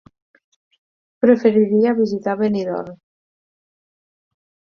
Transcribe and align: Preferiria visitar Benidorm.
Preferiria 1.25 1.91
visitar 1.99 2.35
Benidorm. 2.41 2.89